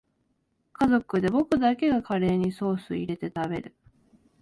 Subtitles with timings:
[0.73, 3.75] 家族で僕だけがカレーにソースいれて食べる